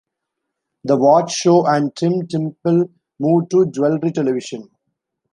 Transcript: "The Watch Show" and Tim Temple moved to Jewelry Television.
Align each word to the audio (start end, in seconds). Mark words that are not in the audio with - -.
"The 0.83 0.97
Watch 0.97 1.31
Show" 1.31 1.67
and 1.67 1.95
Tim 1.95 2.25
Temple 2.27 2.85
moved 3.19 3.51
to 3.51 3.67
Jewelry 3.67 4.11
Television. 4.11 4.67